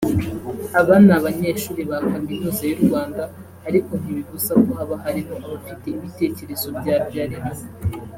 Aba 0.79 0.95
ni 1.03 1.11
abanyeshuri 1.17 1.81
ba 1.89 1.97
Kaminuza 2.09 2.63
y’u 2.69 2.81
Rwanda 2.85 3.23
ariko 3.67 3.91
ntibibuza 4.01 4.51
ko 4.63 4.69
haba 4.79 4.95
harimo 5.03 5.33
abafite 5.45 5.85
ibitekerezo 5.97 6.67
byabyara 6.79 7.33
inyungu 7.39 7.65